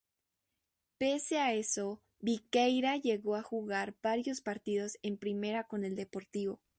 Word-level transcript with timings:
Pese 0.97 1.37
a 1.37 1.53
eso, 1.53 2.01
Viqueira 2.21 2.97
llegó 2.97 3.35
a 3.35 3.43
jugar 3.43 3.95
varios 4.01 4.41
partidos 4.41 4.97
en 5.03 5.19
Primera 5.19 5.67
con 5.67 5.85
el 5.85 5.95
Deportivo. 5.95 6.59